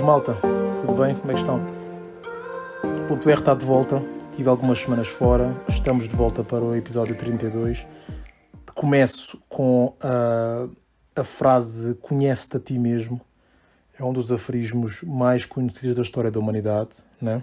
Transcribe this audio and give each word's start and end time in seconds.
Boas, 0.00 0.02
malta. 0.02 0.36
Tudo 0.80 1.02
bem? 1.02 1.14
Como 1.14 1.30
é 1.30 1.34
que 1.34 1.40
estão? 1.40 1.60
O 3.04 3.08
Ponto 3.08 3.28
R 3.28 3.38
está 3.38 3.54
de 3.54 3.64
volta. 3.64 4.02
Tive 4.34 4.48
algumas 4.48 4.78
semanas 4.78 5.08
fora. 5.08 5.54
Estamos 5.68 6.08
de 6.08 6.16
volta 6.16 6.42
para 6.42 6.64
o 6.64 6.74
episódio 6.74 7.14
32. 7.16 7.86
Começo 8.74 9.42
com 9.48 9.94
a, 10.00 10.66
a 11.14 11.24
frase 11.24 11.94
Conhece-te 11.94 12.56
a 12.56 12.60
ti 12.60 12.78
mesmo. 12.78 13.20
É 13.98 14.04
um 14.04 14.12
dos 14.12 14.32
aforismos 14.32 15.02
mais 15.02 15.44
conhecidos 15.44 15.94
da 15.94 16.02
história 16.02 16.30
da 16.30 16.38
humanidade. 16.38 16.98
Né? 17.20 17.42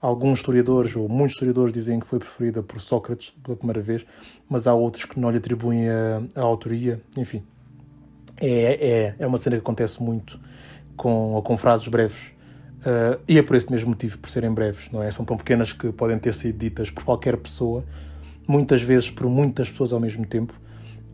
Alguns 0.00 0.38
historiadores, 0.38 0.96
ou 0.96 1.08
muitos 1.08 1.34
historiadores, 1.34 1.74
dizem 1.74 2.00
que 2.00 2.06
foi 2.06 2.18
preferida 2.18 2.62
por 2.62 2.80
Sócrates 2.80 3.34
pela 3.42 3.56
primeira 3.56 3.82
vez, 3.82 4.06
mas 4.48 4.66
há 4.66 4.74
outros 4.74 5.04
que 5.04 5.20
não 5.20 5.30
lhe 5.30 5.38
atribuem 5.38 5.88
a, 5.90 6.22
a 6.36 6.40
autoria. 6.40 7.00
Enfim, 7.16 7.42
é, 8.40 9.08
é, 9.08 9.14
é 9.18 9.26
uma 9.26 9.36
cena 9.36 9.56
que 9.56 9.62
acontece 9.62 10.02
muito 10.02 10.40
com, 10.96 11.40
com 11.44 11.56
frases 11.56 11.86
breves. 11.88 12.32
Uh, 12.80 13.20
e 13.28 13.38
é 13.38 13.42
por 13.42 13.54
esse 13.54 13.70
mesmo 13.70 13.90
motivo, 13.90 14.18
por 14.18 14.28
serem 14.28 14.52
breves, 14.52 14.90
não 14.90 15.02
é? 15.02 15.10
São 15.10 15.24
tão 15.24 15.36
pequenas 15.36 15.72
que 15.72 15.92
podem 15.92 16.18
ter 16.18 16.34
sido 16.34 16.58
ditas 16.58 16.90
por 16.90 17.04
qualquer 17.04 17.36
pessoa, 17.36 17.84
muitas 18.46 18.82
vezes 18.82 19.10
por 19.10 19.28
muitas 19.28 19.70
pessoas 19.70 19.92
ao 19.92 20.00
mesmo 20.00 20.26
tempo. 20.26 20.52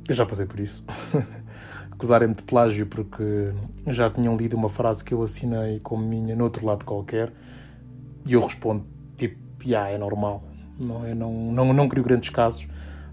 Eu 0.08 0.14
já 0.14 0.24
passei 0.24 0.46
por 0.46 0.58
isso. 0.58 0.84
Acusarem-me 1.92 2.34
de 2.34 2.42
plágio 2.42 2.86
porque 2.86 3.50
já 3.86 4.08
tinham 4.08 4.36
lido 4.36 4.56
uma 4.56 4.68
frase 4.68 5.04
que 5.04 5.12
eu 5.12 5.22
assinei 5.22 5.80
como 5.80 6.06
minha 6.06 6.34
no 6.34 6.44
outro 6.44 6.64
lado 6.64 6.84
qualquer 6.84 7.32
e 8.24 8.32
eu 8.32 8.40
respondo 8.40 8.86
tipo, 9.16 9.36
yeah, 9.62 9.90
é 9.90 9.98
normal. 9.98 10.42
Não, 10.78 11.04
é? 11.04 11.14
não, 11.14 11.32
não, 11.52 11.72
não 11.72 11.88
crio 11.88 12.04
grandes 12.04 12.30
casos. 12.30 12.66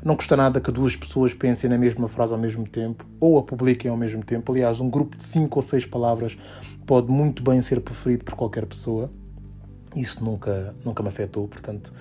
Não 0.06 0.16
custa 0.16 0.38
nada 0.38 0.62
que 0.62 0.72
duas 0.72 0.96
pessoas 0.96 1.34
pensem 1.34 1.68
na 1.68 1.80
mesma 1.80 2.08
frase 2.08 2.32
ao 2.32 2.38
mesmo 2.38 2.70
tempo 2.70 3.08
ou 3.20 3.40
a 3.40 3.44
publiquem 3.44 3.90
ao 3.90 3.98
mesmo 3.98 4.24
tempo. 4.24 4.52
Aliás, 4.52 4.80
um 4.80 4.88
grupo 4.88 5.18
de 5.18 5.24
cinco 5.24 5.58
ou 5.58 5.64
seis 5.64 5.84
palavras 5.84 6.38
pode 6.86 7.12
muito 7.12 7.42
bem 7.42 7.60
ser 7.60 7.82
preferido 7.82 8.24
por 8.24 8.36
qualquer 8.36 8.68
pessoa. 8.68 9.10
Isso 9.96 10.24
nunca, 10.24 10.76
nunca 10.86 11.02
me 11.02 11.10
afetou. 11.10 11.48
Portanto, 11.48 11.92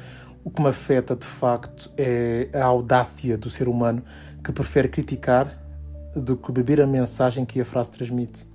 o 0.44 0.50
que 0.50 0.60
me 0.60 0.68
afeta 0.68 1.16
de 1.16 1.24
facto 1.24 1.90
é 1.96 2.50
a 2.52 2.66
audácia 2.66 3.38
do 3.38 3.48
ser 3.48 3.68
humano 3.68 4.02
que 4.44 4.52
prefere 4.52 4.88
criticar 4.88 5.58
do 6.14 6.36
que 6.36 6.52
beber 6.52 6.82
a 6.82 6.86
mensagem 6.86 7.46
que 7.46 7.58
a 7.58 7.64
frase 7.64 7.90
transmite. 7.92 8.46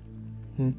Hum? 0.60 0.74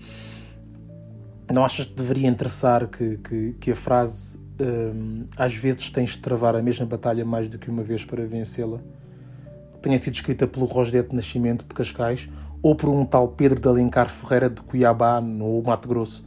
Não 1.53 1.65
achas 1.65 1.87
que 1.87 1.95
deveria 1.95 2.29
interessar 2.29 2.87
que, 2.87 3.17
que, 3.17 3.53
que 3.59 3.73
a 3.73 3.77
frase 3.77 4.39
hum, 4.61 5.27
às 5.37 5.55
vezes 5.55 5.91
tens 5.91 6.11
de 6.11 6.19
travar 6.19 6.55
a 6.55 6.63
mesma 6.63 6.87
batalha 6.87 7.25
mais 7.25 7.49
do 7.49 7.59
que 7.59 7.71
uma 7.71 7.83
vez 7.83 8.05
para 8.05 8.25
vencê-la? 8.27 8.79
Tenha 9.83 9.97
sido 9.99 10.15
escrita 10.15 10.47
pelo 10.47 10.67
Rosdete 10.67 11.15
Nascimento 11.15 11.67
de 11.67 11.75
Cascais 11.75 12.29
ou 12.63 12.75
por 12.75 12.91
um 12.91 13.05
tal 13.05 13.29
Pedro 13.29 13.59
de 13.59 13.67
Alencar 13.67 14.09
Ferreira 14.09 14.51
de 14.51 14.61
Cuiabá, 14.61 15.21
no 15.21 15.63
Mato 15.63 15.89
Grosso. 15.89 16.25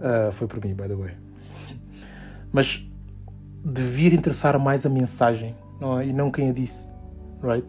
Uh, 0.00 0.32
foi 0.32 0.46
por 0.46 0.64
mim, 0.64 0.74
by 0.74 0.88
the 0.88 0.94
way. 0.94 1.12
Mas 2.52 2.86
devia 3.64 4.14
interessar 4.14 4.58
mais 4.58 4.86
a 4.86 4.88
mensagem 4.88 5.54
não 5.80 5.98
é? 5.98 6.06
e 6.06 6.12
não 6.12 6.30
quem 6.30 6.50
a 6.50 6.52
disse. 6.52 6.92
Right? 7.42 7.66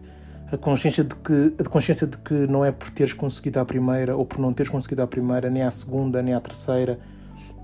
A 0.50 0.56
consciência, 0.56 1.04
de 1.04 1.14
que, 1.14 1.54
a 1.58 1.64
consciência 1.64 2.06
de 2.06 2.16
que 2.16 2.32
não 2.32 2.64
é 2.64 2.72
por 2.72 2.88
teres 2.90 3.12
conseguido 3.12 3.60
a 3.60 3.64
primeira 3.66 4.16
ou 4.16 4.24
por 4.24 4.38
não 4.38 4.52
teres 4.52 4.72
conseguido 4.72 5.02
a 5.02 5.06
primeira, 5.06 5.50
nem 5.50 5.62
a 5.62 5.70
segunda, 5.70 6.22
nem 6.22 6.32
a 6.32 6.40
terceira, 6.40 6.98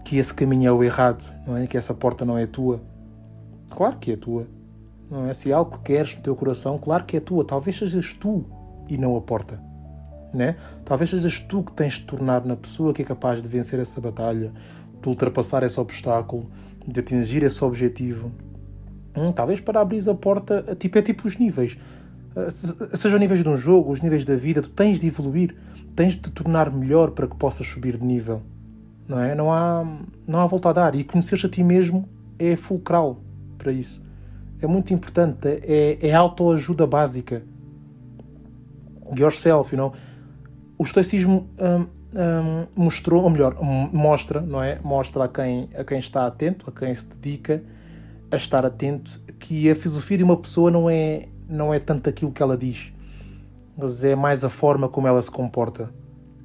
que 0.05 0.19
esse 0.19 0.35
caminho 0.35 0.69
é 0.69 0.73
o 0.73 0.85
errado, 0.85 1.33
não 1.47 1.57
é? 1.57 1.67
que 1.67 1.77
essa 1.77 1.95
porta 1.95 2.25
não 2.25 2.37
é 2.37 2.47
tua. 2.47 2.81
Claro 3.71 3.97
que 3.97 4.13
é 4.13 4.17
tua. 4.17 4.47
Não 5.11 5.29
é? 5.29 5.35
Se 5.35 5.53
algo 5.53 5.79
que 5.79 5.85
queres 5.85 6.15
no 6.15 6.23
teu 6.23 6.37
coração, 6.37 6.79
claro 6.79 7.05
que 7.05 7.17
é 7.17 7.21
tua. 7.21 7.45
Talvez 7.45 7.77
sejas 7.77 8.13
tu 8.13 8.45
e 8.89 8.99
não 8.99 9.17
a 9.17 9.21
porta. 9.21 9.61
Né? 10.33 10.57
Talvez 10.85 11.11
sejas 11.11 11.41
tu 11.41 11.63
que 11.63 11.73
tens 11.73 11.95
de 11.95 12.03
tornar 12.03 12.45
na 12.45 12.57
pessoa 12.57 12.93
que 12.93 13.03
é 13.03 13.05
capaz 13.05 13.41
de 13.41 13.49
vencer 13.49 13.79
essa 13.79 14.01
batalha, 14.01 14.53
de 15.01 15.09
ultrapassar 15.09 15.63
esse 15.63 15.79
obstáculo, 15.81 16.51
de 16.87 17.01
atingir 17.01 17.43
esse 17.43 17.65
objetivo. 17.65 18.31
Hum, 19.17 19.33
talvez 19.33 19.61
para 19.61 19.81
abrir 19.81 20.09
a 20.09 20.15
porta, 20.15 20.77
tipo, 20.79 20.99
é 20.99 21.03
tipo 21.03 21.27
os 21.27 21.39
níveis. 21.39 21.79
Uh, 22.35 22.97
seja 22.97 23.15
os 23.15 23.21
níveis 23.21 23.43
de 23.43 23.49
um 23.49 23.57
jogo, 23.57 23.93
os 23.93 24.01
níveis 24.01 24.25
da 24.25 24.35
vida, 24.35 24.61
tu 24.61 24.71
tens 24.71 24.99
de 24.99 25.07
evoluir, 25.07 25.55
tens 25.95 26.15
de 26.15 26.23
te 26.23 26.31
tornar 26.31 26.73
melhor 26.73 27.13
para 27.13 27.29
que 27.29 27.37
possas 27.37 27.67
subir 27.67 27.97
de 27.97 28.05
nível. 28.05 28.43
Não 29.07 29.21
é? 29.21 29.35
Não 29.35 29.53
há, 29.53 29.85
não 30.27 30.41
há 30.41 30.47
volta 30.47 30.71
a 30.71 30.73
dar. 30.73 30.95
E 30.95 31.05
conhecer-te 31.05 31.47
a 31.47 31.49
ti 31.49 31.63
mesmo 31.63 32.09
é 32.39 32.57
fulcral 32.57 33.21
para 33.59 33.73
isso. 33.73 34.03
É 34.61 34.67
muito 34.67 34.95
importante, 34.95 35.47
é, 35.47 35.99
é 36.01 36.15
autoajuda 36.15 36.87
básica 36.87 37.43
yourself, 39.19 39.75
you 39.75 39.77
know. 39.79 39.93
O 40.79 40.83
estoicismo 40.83 41.49
um, 41.59 41.87
um, 42.19 42.67
mostrou, 42.75 43.23
ou 43.23 43.31
melhor, 43.31 43.57
mostra, 43.93 44.41
não 44.41 44.63
é? 44.63 44.79
Mostra 44.83 45.25
a 45.25 45.29
quem, 45.29 45.69
a 45.77 45.85
quem 45.85 45.99
está 45.99 46.27
atento, 46.27 46.69
a 46.69 46.73
quem 46.73 46.95
se 46.95 47.07
dedica 47.07 47.63
a 48.31 48.37
estar 48.37 48.67
atento, 48.67 49.21
que 49.39 49.71
a 49.71 49.77
filosofia 49.77 50.19
de 50.19 50.25
uma 50.25 50.37
pessoa 50.37 50.71
não 50.71 50.91
é, 50.91 51.29
não 51.49 51.73
é 51.73 51.79
tanto 51.79 52.09
aquilo 52.09 52.33
que 52.33 52.43
ela 52.43 52.57
diz, 52.57 52.93
mas 53.77 54.05
é 54.05 54.17
mais 54.17 54.43
a 54.45 54.51
forma 54.51 54.89
como 54.89 55.07
ela 55.07 55.23
se 55.23 55.31
comporta, 55.31 55.91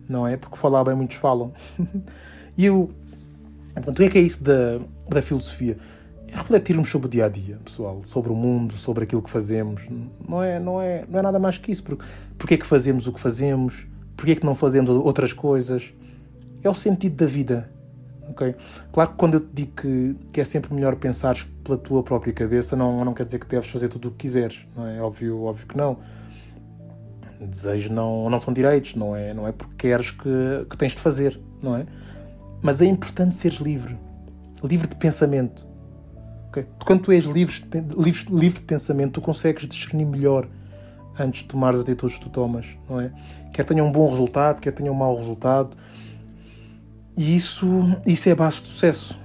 não 0.08 0.28
é? 0.28 0.38
Porque 0.38 0.58
falar 0.58 0.84
bem 0.84 0.96
muitos 0.96 1.18
falam. 1.18 1.52
e 2.60 2.66
eu, 2.66 2.92
o 3.74 4.04
é 4.04 4.10
que 4.10 4.18
é 4.18 4.22
isso 4.22 4.44
da, 4.44 4.82
da 5.10 5.22
filosofia? 5.22 5.78
refletirmos 6.32 6.90
sobre 6.90 7.08
o 7.08 7.10
dia 7.10 7.26
a 7.26 7.30
dia, 7.30 7.58
pessoal, 7.64 8.02
sobre 8.04 8.32
o 8.32 8.36
mundo, 8.36 8.76
sobre 8.76 9.06
aquilo 9.06 9.22
que 9.22 9.30
fazemos. 9.30 9.82
Não 10.28 10.44
é, 10.44 10.60
não 10.60 10.82
é, 10.82 11.06
não 11.10 11.20
é 11.20 11.22
nada 11.22 11.40
mais 11.40 11.58
que 11.58 11.72
isso. 11.72 11.84
Porque, 12.38 12.54
é 12.54 12.58
que 12.58 12.66
fazemos 12.66 13.08
o 13.08 13.14
que 13.14 13.20
fazemos? 13.20 13.88
Porque 14.16 14.34
é 14.34 14.36
que 14.36 14.46
não 14.46 14.56
fazemos 14.56 14.90
outras 14.90 15.34
coisas? 15.34 15.94
É 16.62 16.70
o 16.70 16.74
sentido 16.74 17.16
da 17.16 17.26
vida. 17.26 17.72
Okay? 18.32 18.56
Claro 18.92 19.12
que 19.12 19.16
quando 19.16 19.36
eu 19.36 19.40
te 19.40 19.50
digo 19.54 19.72
que, 19.72 20.16
que 20.34 20.42
é 20.42 20.44
sempre 20.44 20.74
melhor 20.74 20.98
pensar 20.98 21.36
pela 21.64 21.78
tua 21.78 22.04
própria 22.04 22.34
cabeça, 22.34 22.76
não, 22.76 23.06
não 23.06 23.14
quer 23.14 23.26
dizer 23.26 23.40
que 23.40 23.48
deves 23.48 23.70
fazer 23.70 23.88
tudo 23.88 24.10
o 24.10 24.12
que 24.12 24.18
quiseres. 24.18 24.60
Não 24.76 24.86
é 24.86 25.02
óbvio, 25.02 25.44
óbvio 25.44 25.66
que 25.66 25.78
não. 25.78 25.98
Desejos 27.40 27.90
não, 27.90 28.30
não 28.30 28.40
são 28.40 28.54
direitos, 28.54 28.96
não 28.96 29.16
é, 29.16 29.34
não 29.34 29.48
é 29.48 29.54
porque 29.54 29.88
queres 29.88 30.12
que, 30.12 30.66
que 30.70 30.78
tens 30.78 30.92
de 30.92 31.00
fazer, 31.00 31.40
não 31.64 31.76
é? 31.76 31.86
Mas 32.62 32.82
é 32.82 32.86
importante 32.86 33.36
seres 33.36 33.60
livre, 33.60 33.98
livre 34.64 34.88
de 34.88 34.96
pensamento 34.96 35.70
Okay? 36.50 36.66
Quando 36.84 37.04
tu 37.04 37.12
és 37.12 37.26
livre, 37.26 37.56
livre, 37.96 38.26
livre 38.30 38.60
de 38.60 38.66
pensamento, 38.66 39.14
tu 39.14 39.22
consegues 39.22 39.68
discernir 39.68 40.06
melhor 40.06 40.48
antes 41.18 41.42
de 41.42 41.48
tomar 41.48 41.74
as 41.76 41.82
atitudes 41.82 42.18
que 42.18 42.24
tu 42.24 42.30
tomas, 42.30 42.66
não 42.90 43.00
é? 43.00 43.12
Quer 43.54 43.66
tenha 43.66 43.84
um 43.84 43.92
bom 43.92 44.10
resultado, 44.10 44.60
quer 44.60 44.72
tenha 44.72 44.92
um 44.92 44.96
mau 44.96 45.16
resultado. 45.16 45.78
E 47.16 47.36
isso, 47.36 47.68
isso 48.06 48.30
é 48.30 48.32
a 48.32 48.36
base 48.36 48.62
de 48.62 48.70
sucesso. 48.70 49.20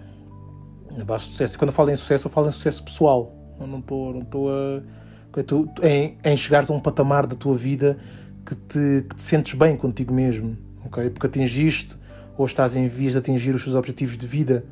A 1.01 1.05
base 1.05 1.25
de 1.25 1.31
sucesso. 1.31 1.55
E 1.55 1.59
quando 1.59 1.69
eu 1.69 1.75
falo 1.75 1.91
em 1.91 1.97
sucesso, 1.97 2.27
eu 2.27 2.31
falo 2.31 2.49
em 2.49 2.53
sucesso 2.53 2.85
pessoal. 2.85 3.33
Eu 3.59 3.67
não 3.67 3.79
estou 3.79 4.13
não 4.13 4.21
a. 4.21 5.43
Tu, 5.43 5.69
em, 5.83 6.17
em 6.23 6.37
chegares 6.37 6.71
a 6.71 6.75
um 6.75 6.79
patamar 6.79 7.27
da 7.27 7.35
tua 7.35 7.57
vida 7.57 7.99
que 8.47 8.55
te, 8.55 9.07
que 9.09 9.17
te 9.17 9.23
sentes 9.23 9.55
bem 9.55 9.77
contigo 9.77 10.15
mesmo, 10.15 10.57
ok? 10.85 11.11
Porque 11.11 11.27
atingiste 11.27 11.99
ou 12.37 12.47
estás 12.47 12.75
em 12.77 12.89
vias 12.89 13.13
de 13.13 13.19
atingir 13.19 13.55
os 13.55 13.63
teus 13.63 13.75
objetivos 13.75 14.17
de 14.19 14.27
vida 14.27 14.65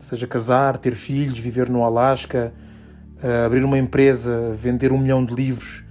seja 0.00 0.26
casar, 0.26 0.78
ter 0.78 0.94
filhos, 0.94 1.38
viver 1.38 1.68
no 1.68 1.84
Alasca, 1.84 2.52
uh, 3.22 3.46
abrir 3.46 3.64
uma 3.64 3.78
empresa, 3.78 4.52
vender 4.54 4.92
um 4.92 4.98
milhão 4.98 5.24
de 5.24 5.34
livros, 5.34 5.84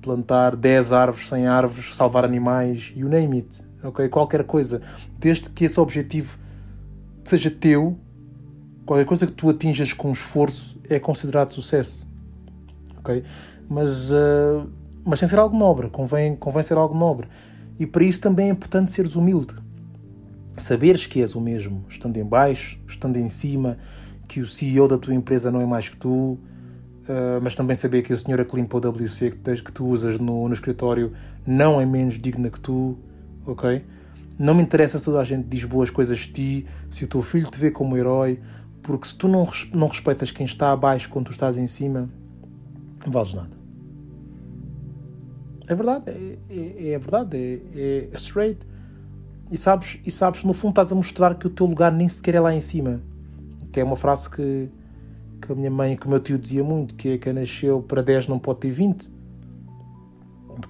plantar 0.00 0.54
10 0.54 0.92
árvores, 0.92 1.28
100 1.28 1.46
árvores, 1.46 1.94
salvar 1.94 2.24
animais, 2.24 2.92
you 2.94 3.08
name 3.08 3.38
it, 3.38 3.64
ok? 3.82 4.08
Qualquer 4.08 4.44
coisa, 4.44 4.80
desde 5.18 5.48
que 5.50 5.64
esse 5.64 5.80
objetivo 5.80 6.38
seja 7.24 7.50
teu, 7.50 7.98
qualquer 8.86 9.06
coisa 9.06 9.26
que 9.26 9.32
tu 9.32 9.48
atinjas 9.48 9.92
com 9.92 10.12
esforço 10.12 10.78
é 10.88 10.98
considerado 10.98 11.52
sucesso, 11.52 12.08
ok? 12.98 13.24
Mas, 13.68 14.10
uh, 14.10 14.68
mas 15.04 15.18
sem 15.18 15.28
ser 15.28 15.38
algo 15.38 15.56
nobre, 15.56 15.88
convém, 15.88 16.36
convém 16.36 16.62
ser 16.62 16.76
algo 16.76 16.94
nobre. 16.94 17.28
E 17.78 17.86
para 17.86 18.04
isso 18.04 18.20
também 18.20 18.48
é 18.48 18.50
importante 18.50 18.90
seres 18.90 19.14
humilde 19.14 19.54
saberes 20.58 21.06
que 21.06 21.20
és 21.20 21.34
o 21.34 21.40
mesmo, 21.40 21.84
estando 21.88 22.16
em 22.16 22.24
baixo, 22.24 22.78
estando 22.86 23.16
em 23.16 23.28
cima, 23.28 23.78
que 24.26 24.40
o 24.40 24.46
CEO 24.46 24.86
da 24.86 24.98
tua 24.98 25.14
empresa 25.14 25.50
não 25.50 25.60
é 25.60 25.66
mais 25.66 25.88
que 25.88 25.96
tu, 25.96 26.08
uh, 26.08 26.38
mas 27.42 27.54
também 27.54 27.74
saber 27.74 28.02
que 28.02 28.12
a 28.12 28.16
senhora 28.16 28.44
que 28.44 28.54
limpa 28.54 28.76
o 28.76 28.80
WC 28.80 29.30
que, 29.30 29.36
tens, 29.36 29.60
que 29.60 29.72
tu 29.72 29.86
usas 29.86 30.18
no, 30.18 30.46
no 30.46 30.54
escritório 30.54 31.12
não 31.46 31.80
é 31.80 31.86
menos 31.86 32.18
digna 32.18 32.50
que 32.50 32.60
tu, 32.60 32.98
ok? 33.46 33.84
Não 34.38 34.54
me 34.54 34.62
interessa 34.62 34.98
se 34.98 35.04
toda 35.04 35.18
a 35.18 35.24
gente 35.24 35.46
diz 35.48 35.64
boas 35.64 35.90
coisas 35.90 36.18
de 36.18 36.32
ti, 36.32 36.66
se 36.90 37.04
o 37.04 37.08
teu 37.08 37.22
filho 37.22 37.50
te 37.50 37.58
vê 37.58 37.70
como 37.70 37.96
herói, 37.96 38.38
porque 38.82 39.08
se 39.08 39.16
tu 39.16 39.26
não, 39.26 39.48
não 39.72 39.88
respeitas 39.88 40.30
quem 40.30 40.46
está 40.46 40.72
abaixo 40.72 41.08
quando 41.08 41.26
tu 41.26 41.32
estás 41.32 41.58
em 41.58 41.66
cima, 41.66 42.08
não 43.04 43.12
vales 43.12 43.34
nada. 43.34 43.58
É 45.66 45.74
verdade, 45.74 46.10
é, 46.10 46.38
é, 46.48 46.90
é 46.92 46.98
verdade, 46.98 47.36
é, 47.74 48.08
é 48.10 48.16
straight. 48.16 48.66
E 49.50 49.56
sabes, 49.56 49.98
e 50.04 50.10
sabes, 50.10 50.44
no 50.44 50.52
fundo 50.52 50.72
estás 50.72 50.92
a 50.92 50.94
mostrar 50.94 51.34
que 51.34 51.46
o 51.46 51.50
teu 51.50 51.66
lugar 51.66 51.90
nem 51.90 52.08
sequer 52.08 52.34
é 52.34 52.40
lá 52.40 52.54
em 52.54 52.60
cima. 52.60 53.00
Que 53.72 53.80
é 53.80 53.84
uma 53.84 53.96
frase 53.96 54.28
que, 54.28 54.68
que 55.40 55.52
a 55.52 55.54
minha 55.54 55.70
mãe 55.70 55.96
que 55.96 56.06
o 56.06 56.10
meu 56.10 56.20
tio 56.20 56.38
dizia 56.38 56.62
muito, 56.62 56.94
que 56.94 57.10
é 57.10 57.18
que 57.18 57.32
nasceu 57.32 57.80
para 57.82 58.02
10 58.02 58.28
não 58.28 58.38
pode 58.38 58.60
ter 58.60 58.70
20. 58.70 59.10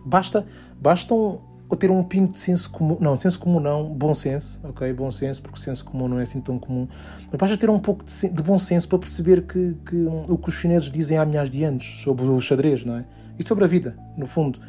Basta, 0.05 0.47
basta 0.81 1.13
um, 1.13 1.41
ter 1.79 1.91
um 1.91 2.03
pingo 2.05 2.33
de 2.33 2.39
senso 2.39 2.71
comum, 2.71 2.99
não, 3.01 3.19
senso 3.19 3.39
comum 3.39 3.59
não, 3.59 3.85
bom 3.85 4.15
senso, 4.15 4.61
ok? 4.63 4.93
Bom 4.93 5.11
senso, 5.11 5.43
porque 5.43 5.59
senso 5.59 5.85
comum 5.85 6.07
não 6.07 6.21
é 6.21 6.23
assim 6.23 6.41
tão 6.41 6.59
comum, 6.59 6.87
mas 7.31 7.39
basta 7.39 7.57
ter 7.57 7.71
um 7.71 7.79
pouco 7.79 8.05
de, 8.05 8.29
de 8.29 8.43
bom 8.43 8.59
senso 8.59 8.89
para 8.89 8.99
perceber 8.99 9.43
que, 9.43 9.77
que, 9.87 9.97
o 10.29 10.37
que 10.39 10.49
os 10.49 10.55
chineses 10.55 10.91
dizem 10.91 11.19
há 11.19 11.25
milhares 11.25 11.51
de 11.51 11.65
anos 11.65 12.01
sobre 12.03 12.25
o 12.27 12.41
xadrez, 12.41 12.85
não 12.85 12.97
é? 12.97 13.05
E 13.39 13.47
sobre 13.47 13.65
a 13.65 13.67
vida, 13.67 13.97
no 14.17 14.27
fundo. 14.27 14.61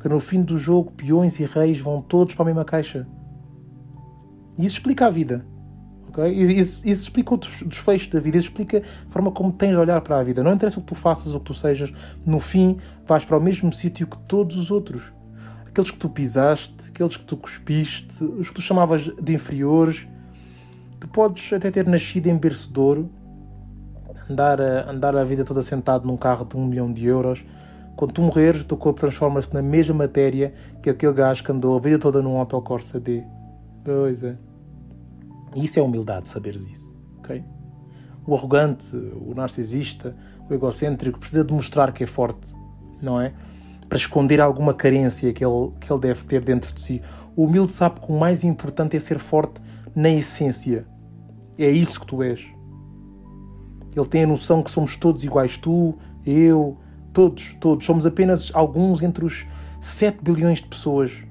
Que 0.00 0.08
no 0.08 0.20
fim 0.20 0.42
do 0.42 0.56
jogo, 0.56 0.92
peões 0.92 1.40
e 1.40 1.44
reis 1.44 1.80
vão 1.80 2.00
todos 2.00 2.34
para 2.34 2.44
a 2.44 2.46
mesma 2.46 2.64
caixa. 2.64 3.06
E 4.58 4.66
isso 4.66 4.76
explica 4.76 5.06
a 5.06 5.10
vida. 5.10 5.46
Okay? 6.08 6.30
Isso, 6.32 6.86
isso 6.86 7.02
explica 7.02 7.34
o 7.34 7.38
desfecho 7.38 8.10
da 8.10 8.20
vida, 8.20 8.36
isso 8.36 8.48
explica 8.48 8.78
a 8.78 9.12
forma 9.12 9.30
como 9.30 9.52
tens 9.52 9.70
de 9.70 9.76
olhar 9.76 10.00
para 10.00 10.18
a 10.18 10.22
vida. 10.22 10.42
Não 10.42 10.52
interessa 10.52 10.78
o 10.78 10.82
que 10.82 10.88
tu 10.88 10.94
faças 10.94 11.28
ou 11.28 11.36
o 11.36 11.40
que 11.40 11.46
tu 11.46 11.54
sejas, 11.54 11.92
no 12.26 12.40
fim 12.40 12.78
vais 13.06 13.24
para 13.24 13.38
o 13.38 13.40
mesmo 13.40 13.72
sítio 13.72 14.06
que 14.06 14.18
todos 14.18 14.56
os 14.56 14.70
outros 14.70 15.12
aqueles 15.78 15.90
que 15.92 15.98
tu 15.98 16.08
pisaste, 16.08 16.88
aqueles 16.88 17.16
que 17.16 17.24
tu 17.24 17.36
cuspiste, 17.36 18.24
os 18.24 18.48
que 18.48 18.54
tu 18.54 18.60
chamavas 18.60 19.02
de 19.02 19.34
inferiores. 19.34 20.08
Tu 20.98 21.06
podes 21.06 21.52
até 21.52 21.70
ter 21.70 21.86
nascido 21.86 22.26
em 22.26 22.36
berço 22.36 22.72
de 22.72 22.80
ouro, 22.80 23.10
andar 24.28 24.60
a, 24.60 24.90
andar 24.90 25.16
a 25.16 25.22
vida 25.22 25.44
toda 25.44 25.62
sentado 25.62 26.06
num 26.06 26.16
carro 26.16 26.44
de 26.44 26.56
um 26.56 26.66
milhão 26.66 26.92
de 26.92 27.06
euros. 27.06 27.44
Quando 27.94 28.12
tu 28.12 28.22
morreres, 28.22 28.62
o 28.62 28.64
teu 28.64 28.76
corpo 28.76 28.98
transforma-se 28.98 29.54
na 29.54 29.62
mesma 29.62 29.94
matéria 29.94 30.52
que 30.82 30.90
aquele 30.90 31.12
gajo 31.12 31.44
que 31.44 31.52
andou 31.52 31.76
a 31.76 31.80
vida 31.80 31.98
toda 31.98 32.20
num 32.20 32.40
Opel 32.40 32.60
Corsa 32.60 32.98
D. 32.98 33.22
Pois 33.84 34.24
é. 34.24 34.47
E 35.58 35.64
isso 35.64 35.78
é 35.78 35.82
humildade, 35.82 36.28
saberes 36.28 36.66
isso. 36.66 36.92
ok? 37.18 37.42
O 38.26 38.34
arrogante, 38.34 38.94
o 38.96 39.34
narcisista, 39.34 40.16
o 40.48 40.54
egocêntrico 40.54 41.18
precisa 41.18 41.42
demonstrar 41.42 41.92
que 41.92 42.04
é 42.04 42.06
forte, 42.06 42.54
não 43.02 43.20
é? 43.20 43.32
para 43.88 43.96
esconder 43.96 44.40
alguma 44.40 44.74
carência 44.74 45.32
que 45.32 45.44
ele, 45.44 45.72
que 45.80 45.90
ele 45.90 46.00
deve 46.00 46.24
ter 46.24 46.44
dentro 46.44 46.72
de 46.74 46.80
si. 46.80 47.02
O 47.34 47.44
humilde 47.44 47.72
sabe 47.72 48.00
que 48.00 48.12
o 48.12 48.18
mais 48.18 48.44
importante 48.44 48.96
é 48.96 49.00
ser 49.00 49.18
forte 49.18 49.60
na 49.94 50.10
essência. 50.10 50.86
É 51.56 51.70
isso 51.70 52.00
que 52.00 52.06
tu 52.06 52.22
és. 52.22 52.46
Ele 53.96 54.06
tem 54.06 54.24
a 54.24 54.26
noção 54.26 54.62
que 54.62 54.70
somos 54.70 54.96
todos 54.96 55.24
iguais. 55.24 55.56
Tu, 55.56 55.96
eu, 56.26 56.76
todos, 57.12 57.54
todos. 57.58 57.86
Somos 57.86 58.04
apenas 58.04 58.50
alguns 58.54 59.02
entre 59.02 59.24
os 59.24 59.46
7 59.80 60.18
bilhões 60.22 60.58
de 60.58 60.68
pessoas. 60.68 61.24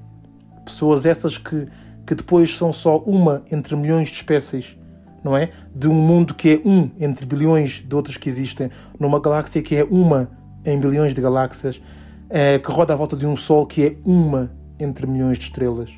Pessoas 0.66 1.06
essas 1.06 1.38
que, 1.38 1.68
que 2.08 2.16
depois 2.16 2.56
são 2.56 2.72
só 2.72 2.98
uma 3.00 3.44
entre 3.52 3.76
milhões 3.76 4.08
de 4.08 4.16
espécies, 4.16 4.78
não 5.22 5.36
é? 5.36 5.52
De 5.76 5.90
um 5.90 5.94
mundo 5.94 6.34
que 6.34 6.54
é 6.54 6.62
um 6.68 6.90
entre 6.98 7.26
bilhões 7.26 7.84
de 7.86 7.94
outras 7.94 8.16
que 8.16 8.30
existem, 8.30 8.72
numa 8.98 9.20
galáxia 9.20 9.62
que 9.62 9.76
é 9.76 9.84
uma 9.84 10.32
em 10.66 10.80
bilhões 10.80 11.14
de 11.14 11.22
galáxias 11.22 11.82
é, 12.30 12.58
que 12.60 12.72
roda 12.72 12.94
à 12.94 12.96
volta 12.96 13.18
de 13.18 13.26
um 13.26 13.36
Sol 13.36 13.66
que 13.66 13.86
é 13.86 13.96
uma 14.06 14.50
entre 14.80 15.06
milhões 15.06 15.38
de 15.38 15.46
estrelas. 15.46 15.92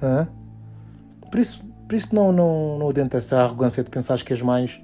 Hã? 0.00 0.28
Por 1.30 1.40
isso, 1.40 1.64
por 1.88 1.96
isso 1.96 2.14
não, 2.14 2.30
não, 2.30 2.78
não 2.78 2.88
adianta 2.88 3.16
essa 3.16 3.36
arrogância 3.36 3.82
de 3.82 3.90
pensar 3.90 4.22
que 4.22 4.32
és 4.32 4.40
mais. 4.40 4.80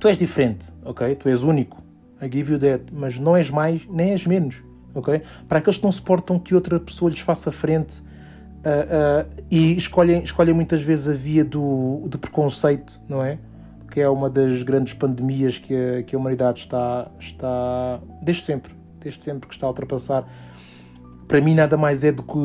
Tu 0.00 0.06
és 0.06 0.16
diferente, 0.16 0.72
ok? 0.84 1.16
Tu 1.16 1.28
és 1.28 1.42
único. 1.42 1.82
I 2.22 2.30
give 2.30 2.52
you 2.52 2.60
that. 2.60 2.84
Mas 2.92 3.18
não 3.18 3.36
és 3.36 3.50
mais, 3.50 3.84
nem 3.88 4.10
és 4.10 4.24
menos, 4.24 4.62
ok? 4.94 5.20
Para 5.48 5.58
aqueles 5.58 5.78
que 5.78 5.84
não 5.84 5.90
suportam 5.90 6.38
que 6.38 6.54
outra 6.54 6.78
pessoa 6.78 7.10
lhes 7.10 7.20
faça 7.20 7.50
frente 7.50 8.02
uh, 8.64 9.42
e 9.50 9.76
escolhem, 9.76 10.22
escolhem 10.22 10.54
muitas 10.54 10.82
vezes 10.82 11.08
a 11.08 11.12
via 11.12 11.44
do, 11.44 12.02
do 12.06 12.18
preconceito, 12.18 13.00
não 13.08 13.22
é? 13.22 13.38
Que 13.90 14.00
é 14.00 14.08
uma 14.08 14.28
das 14.28 14.62
grandes 14.62 14.94
pandemias 14.94 15.58
que 15.58 15.74
a, 15.74 16.02
que 16.02 16.16
a 16.16 16.18
humanidade 16.18 16.60
está, 16.60 17.10
está 17.18 18.00
desde 18.22 18.44
sempre 18.44 18.84
desde 19.04 19.22
sempre 19.22 19.46
que 19.46 19.54
está 19.54 19.66
a 19.66 19.68
ultrapassar. 19.68 20.26
Para 21.28 21.40
mim, 21.40 21.54
nada 21.54 21.76
mais 21.76 22.02
é 22.02 22.10
do 22.10 22.22
que 22.22 22.38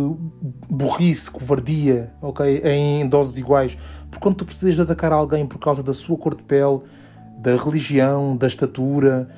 burrice, 0.70 1.32
covardia, 1.32 2.14
ok? 2.22 2.62
Em 2.64 3.08
doses 3.08 3.38
iguais. 3.38 3.78
Porque 4.10 4.22
quando 4.22 4.36
tu 4.36 4.46
precisas 4.46 4.76
de 4.76 4.82
atacar 4.82 5.12
alguém 5.12 5.46
por 5.46 5.58
causa 5.58 5.82
da 5.82 5.94
sua 5.94 6.18
cor 6.18 6.36
de 6.36 6.44
pele, 6.44 6.82
da 7.40 7.56
religião, 7.56 8.36
da 8.36 8.48
estatura, 8.48 9.30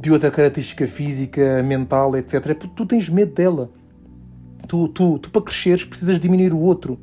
de 0.00 0.10
outra 0.10 0.30
característica 0.30 0.86
física, 0.86 1.62
mental, 1.62 2.16
etc., 2.16 2.34
é 2.34 2.54
porque 2.54 2.74
tu 2.74 2.86
tens 2.86 3.08
medo 3.08 3.34
dela. 3.34 3.70
Tu, 4.72 4.88
tu, 4.88 5.18
tu 5.18 5.30
para 5.30 5.42
cresceres, 5.42 5.84
precisas 5.84 6.18
diminuir 6.18 6.50
o 6.54 6.58
outro 6.58 6.98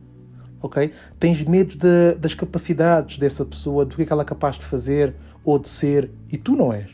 ok? 0.60 0.92
Tens 1.19 1.44
medo 1.44 1.77
de, 1.77 2.16
das 2.19 2.33
capacidades 2.33 3.19
dessa 3.19 3.45
pessoa, 3.45 3.86
do 3.86 3.95
que 3.95 4.01
é 4.01 4.06
que 4.07 4.12
ela 4.12 4.24
é 4.24 4.25
capaz 4.25 4.57
de 4.57 4.66
fazer 4.66 5.13
ou 5.44 5.60
de 5.60 5.69
ser, 5.69 6.10
e 6.31 6.36
tu 6.36 6.56
não 6.56 6.74
és. 6.74 6.89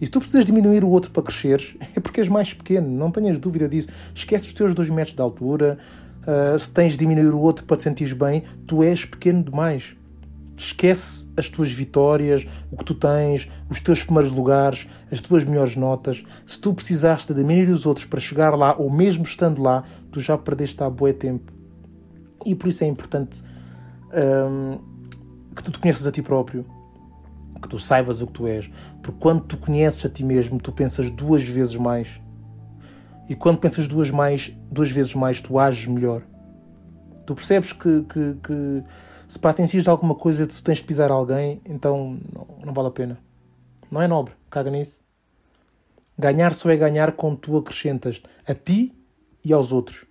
E 0.00 0.06
se 0.06 0.10
tu 0.10 0.20
precisas 0.20 0.46
diminuir 0.46 0.82
o 0.82 0.88
outro 0.88 1.10
para 1.10 1.22
cresceres, 1.22 1.76
é 1.94 2.00
porque 2.00 2.20
és 2.20 2.30
mais 2.30 2.54
pequeno, 2.54 2.88
não 2.88 3.10
tenhas 3.10 3.38
dúvida 3.38 3.68
disso. 3.68 3.90
Esquece 4.14 4.48
os 4.48 4.54
teus 4.54 4.72
2 4.72 4.88
metros 4.88 5.14
de 5.14 5.20
altura. 5.20 5.78
Uh, 6.22 6.58
se 6.58 6.70
tens 6.70 6.92
de 6.92 6.98
diminuir 7.00 7.34
o 7.34 7.38
outro 7.38 7.66
para 7.66 7.76
te 7.76 7.82
sentires 7.82 8.14
bem, 8.14 8.44
tu 8.66 8.82
és 8.82 9.04
pequeno 9.04 9.42
demais. 9.42 9.94
Esquece 10.62 11.28
as 11.36 11.48
tuas 11.48 11.72
vitórias, 11.72 12.46
o 12.70 12.76
que 12.76 12.84
tu 12.84 12.94
tens, 12.94 13.50
os 13.68 13.80
teus 13.80 14.02
primeiros 14.04 14.30
lugares, 14.30 14.86
as 15.10 15.20
tuas 15.20 15.42
melhores 15.44 15.74
notas. 15.74 16.24
Se 16.46 16.60
tu 16.60 16.72
precisaste 16.72 17.32
de 17.32 17.40
diminuir 17.40 17.70
os 17.70 17.84
outros 17.84 18.06
para 18.06 18.20
chegar 18.20 18.54
lá, 18.56 18.76
ou 18.76 18.90
mesmo 18.90 19.24
estando 19.24 19.60
lá, 19.60 19.82
tu 20.12 20.20
já 20.20 20.38
perdeste 20.38 20.82
há 20.82 20.88
bué 20.88 21.12
tempo. 21.12 21.52
E 22.46 22.54
por 22.54 22.68
isso 22.68 22.84
é 22.84 22.86
importante 22.86 23.42
um, 24.12 24.78
que 25.54 25.62
tu 25.62 25.72
te 25.72 25.78
conheças 25.78 26.06
a 26.06 26.12
ti 26.12 26.22
próprio, 26.22 26.64
que 27.60 27.68
tu 27.68 27.78
saibas 27.78 28.20
o 28.20 28.26
que 28.26 28.32
tu 28.32 28.46
és. 28.46 28.70
Porque 29.02 29.18
quando 29.18 29.42
tu 29.42 29.56
conheces 29.56 30.04
a 30.04 30.08
ti 30.08 30.22
mesmo, 30.22 30.60
tu 30.60 30.72
pensas 30.72 31.10
duas 31.10 31.42
vezes 31.42 31.76
mais. 31.76 32.20
E 33.28 33.34
quando 33.34 33.58
pensas 33.58 33.88
duas, 33.88 34.10
mais, 34.10 34.52
duas 34.70 34.90
vezes 34.90 35.14
mais, 35.14 35.40
tu 35.40 35.58
ages 35.58 35.86
melhor. 35.86 36.22
Tu 37.24 37.34
percebes 37.34 37.72
que, 37.72 38.02
que, 38.02 38.36
que 38.42 38.84
se 39.32 39.38
para 39.38 39.52
atingires 39.52 39.88
alguma 39.88 40.14
coisa 40.14 40.46
tu 40.46 40.62
tens 40.62 40.76
de 40.76 40.84
pisar 40.84 41.10
alguém, 41.10 41.58
então 41.64 42.20
não, 42.34 42.66
não 42.66 42.74
vale 42.74 42.88
a 42.88 42.90
pena. 42.90 43.18
Não 43.90 44.02
é 44.02 44.06
nobre, 44.06 44.34
caga 44.50 44.70
nisso. 44.70 45.02
Ganhar 46.18 46.52
só 46.52 46.68
é 46.68 46.76
ganhar 46.76 47.12
quando 47.12 47.38
tu 47.38 47.56
acrescentas 47.56 48.20
a 48.46 48.54
ti 48.54 48.94
e 49.42 49.50
aos 49.50 49.72
outros. 49.72 50.04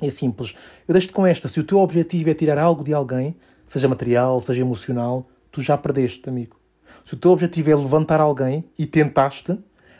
É 0.00 0.08
simples. 0.08 0.54
Eu 0.86 0.92
deixo-te 0.92 1.12
com 1.12 1.26
esta. 1.26 1.48
Se 1.48 1.58
o 1.58 1.64
teu 1.64 1.80
objetivo 1.80 2.30
é 2.30 2.34
tirar 2.34 2.58
algo 2.58 2.84
de 2.84 2.94
alguém, 2.94 3.36
seja 3.66 3.88
material, 3.88 4.40
seja 4.40 4.60
emocional, 4.60 5.26
tu 5.50 5.60
já 5.60 5.76
perdeste, 5.76 6.28
amigo. 6.28 6.56
Se 7.04 7.14
o 7.14 7.16
teu 7.16 7.32
objetivo 7.32 7.72
é 7.72 7.74
levantar 7.74 8.20
alguém 8.20 8.70
e 8.78 8.86
tentaste, 8.86 9.58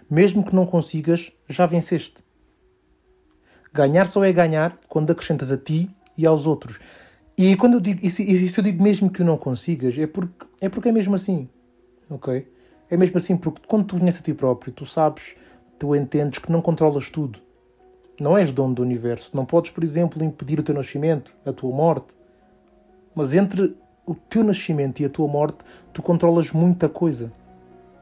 mesmo 0.08 0.44
que 0.44 0.54
não 0.54 0.64
consigas, 0.64 1.32
já 1.48 1.66
venceste. 1.66 2.22
Ganhar 3.72 4.06
só 4.06 4.24
é 4.24 4.32
ganhar 4.32 4.78
quando 4.88 5.10
acrescentas 5.10 5.50
a 5.50 5.56
ti 5.56 5.90
e 6.16 6.24
aos 6.24 6.46
outros. 6.46 6.78
E 7.36 7.56
quando 7.56 7.74
eu 7.74 7.80
digo, 7.80 8.08
se 8.08 8.54
eu 8.56 8.62
digo 8.62 8.82
mesmo 8.82 9.10
que 9.10 9.24
não 9.24 9.36
consigas, 9.36 9.98
é 9.98 10.06
porque, 10.06 10.46
é 10.60 10.68
porque 10.68 10.88
é 10.88 10.92
mesmo 10.92 11.14
assim. 11.14 11.48
Ok? 12.08 12.46
É 12.88 12.96
mesmo 12.96 13.16
assim, 13.16 13.36
porque 13.36 13.62
quando 13.66 13.84
tu 13.86 13.98
conheces 13.98 14.20
a 14.20 14.24
ti 14.24 14.32
próprio, 14.32 14.72
tu 14.72 14.86
sabes, 14.86 15.34
tu 15.78 15.96
entendes 15.96 16.38
que 16.38 16.52
não 16.52 16.62
controlas 16.62 17.10
tudo. 17.10 17.40
Não 18.20 18.38
és 18.38 18.52
dono 18.52 18.74
do 18.74 18.82
universo. 18.82 19.32
Não 19.34 19.44
podes, 19.44 19.72
por 19.72 19.82
exemplo, 19.82 20.22
impedir 20.22 20.60
o 20.60 20.62
teu 20.62 20.74
nascimento, 20.74 21.34
a 21.44 21.52
tua 21.52 21.74
morte. 21.74 22.14
Mas 23.14 23.34
entre 23.34 23.76
o 24.06 24.14
teu 24.14 24.44
nascimento 24.44 25.00
e 25.00 25.04
a 25.04 25.08
tua 25.08 25.26
morte, 25.26 25.58
tu 25.92 26.02
controlas 26.02 26.52
muita 26.52 26.88
coisa. 26.88 27.32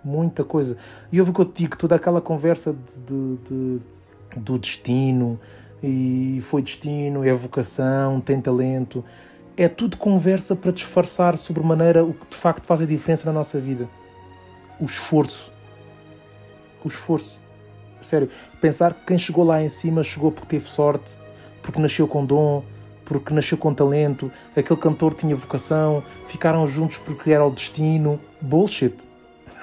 Muita 0.04 0.44
coisa. 0.44 0.76
E 1.10 1.20
ouve 1.20 1.30
o 1.30 1.34
que 1.34 1.40
eu 1.40 1.44
te 1.46 1.62
digo, 1.62 1.78
toda 1.78 1.94
aquela 1.94 2.20
conversa 2.20 2.74
de, 2.74 3.00
de, 3.00 3.38
de, 3.48 4.40
do 4.40 4.58
destino, 4.58 5.40
e 5.82 6.40
foi 6.44 6.62
destino, 6.62 7.24
é 7.24 7.32
vocação, 7.34 8.20
tem 8.20 8.40
talento. 8.40 9.04
É 9.56 9.68
tudo 9.68 9.96
conversa 9.96 10.54
para 10.54 10.70
disfarçar 10.70 11.36
sobremaneira 11.36 12.04
o 12.04 12.14
que 12.14 12.26
de 12.30 12.36
facto 12.36 12.64
faz 12.64 12.80
a 12.80 12.86
diferença 12.86 13.26
na 13.26 13.32
nossa 13.32 13.58
vida. 13.58 13.88
O 14.80 14.84
esforço. 14.84 15.52
O 16.84 16.88
esforço. 16.88 17.38
Sério. 18.00 18.30
Pensar 18.60 18.94
que 18.94 19.06
quem 19.06 19.18
chegou 19.18 19.44
lá 19.44 19.62
em 19.62 19.68
cima 19.68 20.02
chegou 20.02 20.32
porque 20.32 20.56
teve 20.56 20.68
sorte, 20.68 21.16
porque 21.62 21.80
nasceu 21.80 22.06
com 22.08 22.24
dom, 22.24 22.64
porque 23.04 23.34
nasceu 23.34 23.58
com 23.58 23.74
talento, 23.74 24.30
aquele 24.56 24.80
cantor 24.80 25.14
tinha 25.14 25.36
vocação, 25.36 26.02
ficaram 26.26 26.66
juntos 26.66 26.98
porque 26.98 27.30
era 27.30 27.44
o 27.44 27.50
destino. 27.50 28.18
Bullshit. 28.40 28.96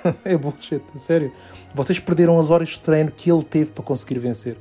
é 0.23 0.37
bullshit, 0.37 0.83
sério. 0.95 1.31
Vocês 1.73 1.99
perderam 1.99 2.39
as 2.39 2.49
horas 2.49 2.69
de 2.69 2.79
treino 2.79 3.11
que 3.11 3.31
ele 3.31 3.43
teve 3.43 3.71
para 3.71 3.83
conseguir 3.83 4.19
vencer, 4.19 4.57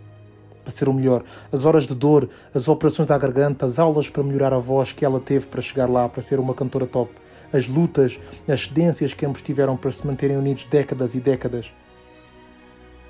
para 0.69 0.77
ser 0.77 0.89
o 0.89 0.93
melhor. 0.93 1.25
As 1.51 1.65
horas 1.65 1.87
de 1.87 1.95
dor, 1.95 2.29
as 2.55 2.69
operações 2.69 3.11
à 3.11 3.17
garganta, 3.17 3.65
as 3.65 3.79
aulas 3.79 4.11
para 4.11 4.23
melhorar 4.23 4.53
a 4.53 4.59
voz 4.59 4.93
que 4.93 5.05
ela 5.05 5.19
teve 5.19 5.47
para 5.47 5.63
chegar 5.63 5.89
lá, 5.89 6.09
para 6.09 6.23
ser 6.23 6.39
uma 6.39 6.55
cantora 6.55 6.87
top. 6.87 7.11
As 7.53 7.67
lutas, 7.67 8.21
as 8.47 8.67
cedências 8.67 9.15
que 9.15 9.25
ambos 9.25 9.41
tiveram 9.41 9.77
para 9.77 9.91
se 9.91 10.07
manterem 10.07 10.37
unidos 10.37 10.65
décadas 10.65 11.15
e 11.15 11.21
décadas. 11.21 11.73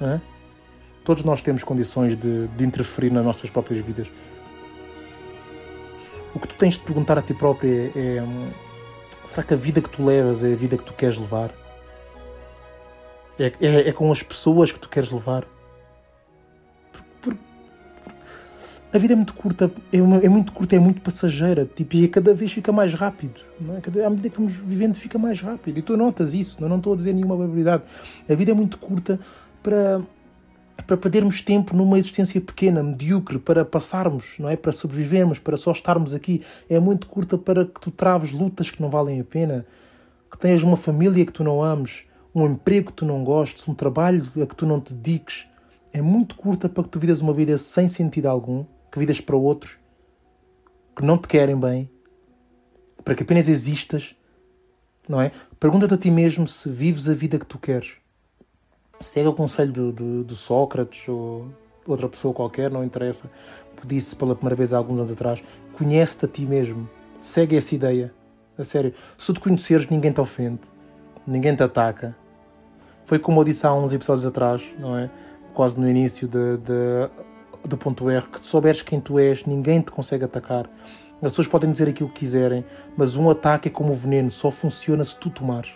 Hã? 0.00 0.20
Todos 1.04 1.24
nós 1.24 1.42
temos 1.42 1.64
condições 1.64 2.14
de, 2.14 2.46
de 2.48 2.64
interferir 2.64 3.10
nas 3.10 3.24
nossas 3.24 3.50
próprias 3.50 3.84
vidas 3.84 4.08
o 6.34 6.40
que 6.40 6.48
tu 6.48 6.54
tens 6.54 6.74
de 6.74 6.80
perguntar 6.80 7.18
a 7.18 7.22
ti 7.22 7.34
próprio 7.34 7.70
é, 7.72 8.18
é 8.18 8.24
será 9.26 9.42
que 9.42 9.54
a 9.54 9.56
vida 9.56 9.80
que 9.80 9.90
tu 9.90 10.04
levas 10.04 10.42
é 10.42 10.52
a 10.52 10.56
vida 10.56 10.76
que 10.76 10.84
tu 10.84 10.92
queres 10.92 11.18
levar? 11.18 11.52
É, 13.38 13.52
é, 13.60 13.88
é 13.88 13.92
com 13.92 14.10
as 14.10 14.22
pessoas 14.22 14.70
que 14.70 14.78
tu 14.78 14.88
queres 14.88 15.10
levar? 15.10 15.44
A 18.90 18.97
vida 18.97 19.12
é 19.12 19.16
muito 19.16 19.35
curta, 19.35 19.71
é, 19.92 20.00
uma, 20.00 20.16
é, 20.16 20.28
muito 20.28 20.50
curta, 20.50 20.75
é 20.75 20.78
muito 20.78 21.02
passageira, 21.02 21.66
tipo, 21.66 21.95
e 21.97 22.09
cada 22.09 22.33
vez 22.33 22.50
fica 22.50 22.73
mais 22.73 22.95
rápido, 22.95 23.40
não 23.61 23.76
é? 23.76 23.80
Cada, 23.80 24.07
à 24.07 24.09
medida 24.09 24.30
que 24.30 24.37
vamos 24.38 24.54
vivendo 24.54 24.95
fica 24.95 25.18
mais 25.18 25.42
rápido, 25.42 25.78
e 25.78 25.83
tu 25.83 25.95
notas 25.95 26.33
isso, 26.33 26.57
não, 26.66 26.75
estou 26.78 26.95
a 26.95 26.97
dizer 26.97 27.12
nenhuma 27.12 27.37
barbaridade. 27.37 27.83
A 28.28 28.35
vida 28.35 28.50
é 28.50 28.54
muito 28.54 28.78
curta 28.78 29.21
para, 29.62 30.00
para 30.87 30.97
perdermos 30.97 31.42
tempo 31.42 31.76
numa 31.76 31.99
existência 31.99 32.40
pequena, 32.40 32.83
medíocre, 32.83 33.38
para 33.38 33.62
passarmos, 33.62 34.37
não 34.38 34.49
é? 34.49 34.57
Para 34.57 34.73
sobrevivermos, 34.73 35.38
para 35.38 35.59
só 35.59 35.73
estarmos 35.73 36.14
aqui. 36.14 36.42
É 36.68 36.80
muito 36.80 37.09
curta 37.09 37.37
para 37.37 37.66
que 37.66 37.78
tu 37.78 37.90
traves 37.90 38.33
lutas 38.33 38.71
que 38.71 38.80
não 38.80 38.88
valem 38.88 39.21
a 39.21 39.25
pena, 39.25 39.66
que 40.30 40.38
tenhas 40.38 40.62
uma 40.62 40.78
família 40.78 41.26
que 41.26 41.33
tu 41.33 41.45
não 41.45 41.62
ames, 41.62 42.04
um 42.35 42.47
emprego 42.47 42.87
que 42.87 42.95
tu 42.95 43.04
não 43.04 43.23
gostes, 43.23 43.68
um 43.68 43.75
trabalho 43.75 44.25
a 44.42 44.47
que 44.47 44.57
tu 44.57 44.64
não 44.64 44.80
te 44.80 44.95
dediques. 44.95 45.47
É 45.92 46.00
muito 46.00 46.37
curta 46.37 46.71
para 46.71 46.85
que 46.85 46.88
tu 46.88 46.99
vidas 46.99 47.21
uma 47.21 47.35
vida 47.35 47.59
sem 47.59 47.87
sentido 47.87 48.26
algum 48.26 48.64
que 48.90 48.99
vidas 48.99 49.21
para 49.21 49.37
outros 49.37 49.78
que 50.97 51.04
não 51.04 51.16
te 51.16 51.28
querem 51.28 51.59
bem, 51.59 51.88
para 53.04 53.14
que 53.14 53.23
apenas 53.23 53.49
existas, 53.49 54.16
não 55.09 55.21
é? 55.21 55.30
Pergunta-te 55.61 55.95
a 55.95 55.97
ti 55.97 56.11
mesmo 56.11 56.49
se 56.49 56.68
vives 56.68 57.09
a 57.09 57.14
vida 57.14 57.38
que 57.38 57.47
tu 57.47 57.59
queres. 57.59 57.92
Segue 59.00 59.28
o 59.28 59.33
conselho 59.33 59.73
do, 59.73 59.92
do, 59.92 60.25
do 60.25 60.35
Sócrates 60.35 61.09
ou 61.09 61.49
outra 61.87 62.09
pessoa 62.09 62.35
qualquer, 62.35 62.71
não 62.71 62.85
interessa, 62.85 63.30
disse 63.85 64.16
pela 64.16 64.35
primeira 64.35 64.57
vez 64.57 64.73
há 64.73 64.78
alguns 64.78 64.99
anos 64.99 65.12
atrás: 65.12 65.42
conhece-te 65.73 66.25
a 66.25 66.28
ti 66.28 66.47
mesmo, 66.47 66.88
segue 67.21 67.57
essa 67.57 67.75
ideia. 67.75 68.12
A 68.59 68.64
sério, 68.64 68.92
se 69.16 69.26
tu 69.26 69.35
te 69.35 69.40
conheceres, 69.40 69.87
ninguém 69.87 70.11
te 70.11 70.21
ofende, 70.21 70.62
ninguém 71.25 71.54
te 71.54 71.62
ataca. 71.62 72.16
Foi 73.07 73.18
como 73.18 73.40
eu 73.40 73.45
disse 73.45 73.64
há 73.64 73.73
uns 73.73 73.92
episódios 73.92 74.26
atrás, 74.26 74.62
não 74.78 74.99
é? 74.99 75.09
Quase 75.54 75.78
no 75.78 75.88
início 75.88 76.26
de, 76.26 76.57
de 76.57 77.09
do 77.68 77.76
ponto 77.76 78.08
R, 78.10 78.26
que 78.26 78.40
souberes 78.40 78.82
quem 78.82 79.00
tu 79.00 79.18
és, 79.18 79.44
ninguém 79.44 79.80
te 79.80 79.92
consegue 79.92 80.25
atacar. 80.25 80.68
As 81.20 81.32
pessoas 81.32 81.48
podem 81.48 81.70
dizer 81.70 81.88
aquilo 81.88 82.08
que 82.08 82.20
quiserem, 82.20 82.64
mas 82.96 83.16
um 83.16 83.28
ataque 83.28 83.68
é 83.68 83.70
como 83.70 83.92
o 83.92 83.96
veneno, 83.96 84.30
só 84.30 84.50
funciona 84.50 85.04
se 85.04 85.16
tu 85.16 85.30
tomares. 85.30 85.72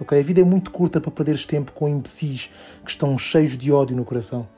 Okay? 0.00 0.18
A 0.18 0.22
vida 0.22 0.40
é 0.40 0.44
muito 0.44 0.70
curta 0.70 1.00
para 1.00 1.10
perderes 1.10 1.44
tempo 1.44 1.72
com 1.72 1.88
imbecis 1.88 2.50
que 2.84 2.90
estão 2.90 3.16
cheios 3.16 3.56
de 3.56 3.70
ódio 3.70 3.96
no 3.96 4.04
coração. 4.04 4.48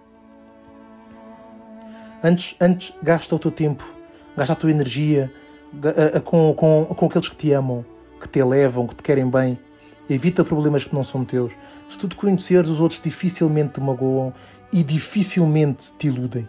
Antes, 2.24 2.56
antes 2.60 2.94
gasta 3.02 3.34
o 3.34 3.38
teu 3.38 3.50
tempo, 3.50 3.84
gasta 4.36 4.52
a 4.52 4.56
tua 4.56 4.70
energia 4.70 5.30
a, 5.84 6.18
a, 6.18 6.20
com, 6.20 6.54
com, 6.54 6.86
com 6.86 7.06
aqueles 7.06 7.28
que 7.28 7.36
te 7.36 7.52
amam, 7.52 7.84
que 8.20 8.28
te 8.28 8.38
elevam, 8.38 8.86
que 8.86 8.94
te 8.94 9.02
querem 9.02 9.28
bem. 9.28 9.58
Evita 10.08 10.44
problemas 10.44 10.84
que 10.84 10.94
não 10.94 11.04
são 11.04 11.24
teus. 11.24 11.52
Se 11.88 11.98
tu 11.98 12.08
te 12.08 12.16
conheceres, 12.16 12.70
os 12.70 12.80
outros 12.80 13.00
dificilmente 13.02 13.74
te 13.74 13.80
magoam 13.80 14.32
e 14.72 14.82
dificilmente 14.82 15.92
te 15.98 16.06
iludem 16.06 16.48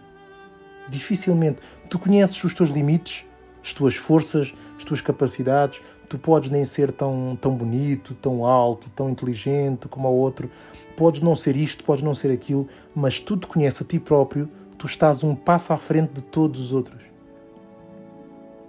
dificilmente. 0.88 1.58
Tu 1.88 1.98
conheces 1.98 2.42
os 2.42 2.54
teus 2.54 2.70
limites, 2.70 3.26
as 3.62 3.72
tuas 3.72 3.94
forças, 3.94 4.54
as 4.76 4.84
tuas 4.84 5.00
capacidades. 5.00 5.80
Tu 6.08 6.18
podes 6.18 6.50
nem 6.50 6.64
ser 6.64 6.92
tão, 6.92 7.36
tão 7.40 7.54
bonito, 7.54 8.14
tão 8.14 8.44
alto, 8.44 8.90
tão 8.90 9.08
inteligente 9.08 9.88
como 9.88 10.08
o 10.08 10.12
outro. 10.12 10.50
Podes 10.96 11.20
não 11.20 11.34
ser 11.34 11.56
isto, 11.56 11.82
podes 11.82 12.04
não 12.04 12.14
ser 12.14 12.30
aquilo, 12.30 12.68
mas 12.94 13.18
tu 13.18 13.36
te 13.36 13.46
conheces 13.46 13.82
a 13.82 13.84
ti 13.84 13.98
próprio, 13.98 14.48
tu 14.78 14.86
estás 14.86 15.24
um 15.24 15.34
passo 15.34 15.72
à 15.72 15.78
frente 15.78 16.12
de 16.12 16.22
todos 16.22 16.60
os 16.60 16.72
outros. 16.72 17.02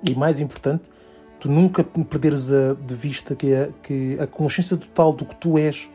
E 0.02 0.16
mais 0.16 0.40
importante, 0.40 0.90
tu 1.40 1.50
nunca 1.50 1.84
perderes 1.84 2.52
a, 2.52 2.74
de 2.74 2.96
vista 2.96 3.36
que 3.36 3.54
a, 3.54 3.70
que 3.84 4.18
a 4.20 4.26
consciência 4.26 4.78
total 4.78 5.14
do 5.14 5.26
que 5.26 5.36
tu 5.36 5.58
és 5.58 5.90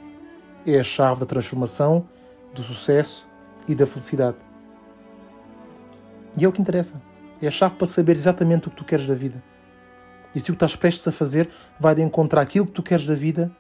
é 0.67 0.79
a 0.79 0.85
chave 0.85 1.21
da 1.21 1.27
transformação, 1.27 2.07
do 2.55 2.63
sucesso 2.63 3.27
e 3.67 3.75
da 3.75 3.87
felicidade. 3.87 4.37
E 6.37 6.45
é 6.45 6.49
o 6.49 6.53
que 6.53 6.61
interessa. 6.61 7.01
É 7.41 7.47
a 7.47 7.51
chave 7.51 7.75
para 7.75 7.87
saber 7.87 8.17
exatamente 8.17 8.69
o 8.69 8.71
que 8.71 8.77
tu 8.77 8.85
queres 8.85 9.07
da 9.07 9.15
vida. 9.15 9.43
E 10.35 10.41
se 10.41 10.51
o 10.51 10.55
que 10.55 10.57
estás 10.57 10.77
prestes 10.77 11.07
a 11.09 11.13
fazer 11.13 11.49
vai 11.79 11.95
de 11.95 12.03
encontrar 12.03 12.41
aquilo 12.41 12.67
que 12.67 12.73
tu 12.73 12.83
queres 12.83 13.07
da 13.07 13.15
vida, 13.15 13.51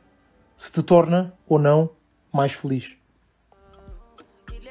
se 0.56 0.70
te 0.70 0.82
torna 0.82 1.32
ou 1.48 1.58
não 1.58 1.90
mais 2.32 2.52
feliz. 2.52 2.94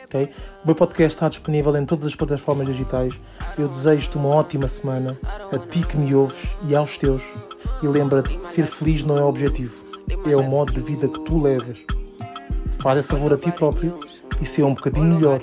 Okay? 0.06 0.32
O 0.64 0.68
meu 0.68 0.76
podcast 0.76 1.16
está 1.16 1.30
disponível 1.30 1.76
em 1.76 1.86
todas 1.86 2.06
as 2.06 2.16
plataformas 2.16 2.68
digitais. 2.68 3.14
Eu 3.58 3.68
desejo-te 3.68 4.18
uma 4.18 4.30
ótima 4.30 4.68
semana, 4.68 5.18
a 5.24 5.58
ti 5.58 5.86
que 5.86 5.98
me 5.98 6.14
ouves 6.16 6.48
e 6.68 6.76
aos 6.76 6.98
teus. 6.98 7.22
E 7.84 7.88
lembra-te, 7.88 8.40
ser 8.40 8.66
feliz 8.66 9.04
não 9.04 9.18
é 9.18 9.24
objetivo, 9.24 9.84
é 10.26 10.36
o 10.36 10.44
modo 10.44 10.74
de 10.74 10.82
vida 10.82 11.08
que 11.08 11.20
tu 11.26 11.42
levas. 11.42 11.80
Faz 12.80 13.00
esse 13.00 13.10
favor 13.10 13.34
a 13.34 13.38
ti 13.38 13.52
próprio 13.52 14.00
e 14.42 14.46
ser 14.46 14.64
um 14.64 14.74
bocadinho 14.74 15.16
melhor 15.16 15.42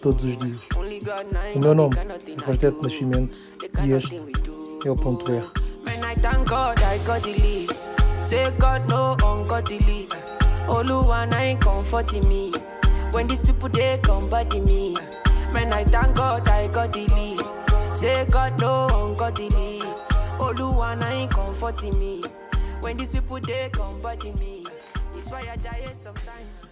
todos 0.00 0.24
os 0.24 0.36
dias. 0.36 0.75
O 1.54 1.58
meu 1.60 1.72
nome 1.72 1.96
é 1.96 2.42
Quarteto 2.42 2.82
Nascimento 2.82 3.36
e 3.84 3.92
este 3.92 4.16
é 4.84 4.90
o 4.90 4.96
ponto 4.96 5.30
R. 5.30 5.46
Say 8.22 8.50
God 8.58 8.90
no 8.90 9.12
ungodly. 9.24 10.08
Oluwa 10.68 11.26
na 11.26 11.38
me. 12.26 12.50
When 13.12 13.28
these 13.28 13.40
people 13.40 13.68
they 13.68 13.98
come 14.02 14.28
body 14.28 14.58
me. 14.58 14.94
Man, 15.54 15.72
I 15.72 15.84
thank 15.84 16.16
God 16.16 16.48
I 16.48 16.66
got 16.66 16.92
the. 16.92 17.06
Say 17.94 18.26
God 18.26 18.60
no 18.60 18.88
ungodly. 18.88 19.78
Oluwa 20.40 20.96
na 20.98 21.92
me. 21.92 22.20
When 22.80 22.96
these 22.96 23.10
people 23.10 23.38
they 23.38 23.70
come 23.72 24.00
body 24.02 24.32
me. 24.32 24.64
It's 25.14 25.30
why 25.30 25.46
I 25.52 25.54
die 25.54 25.86
sometimes. 25.94 26.65